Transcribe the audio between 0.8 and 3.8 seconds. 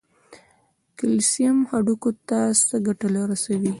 کلسیم هډوکو ته څه ګټه رسوي؟